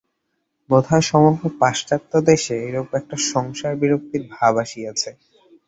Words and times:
বোধ 0.69 0.85
হয় 0.89 1.05
সমগ্র 1.11 1.43
পাশ্চাত্যদেশে 1.61 2.55
এইরূপ 2.65 2.89
একটা 2.99 3.15
সংসার-বিরক্তির 3.31 4.23
ভাব 4.33 4.53
আসিয়াছে। 4.63 5.09